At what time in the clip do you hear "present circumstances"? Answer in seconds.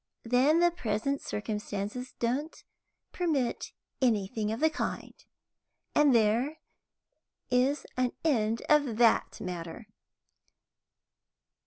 0.71-2.15